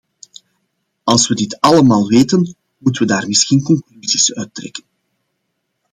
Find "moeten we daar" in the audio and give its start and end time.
2.77-3.27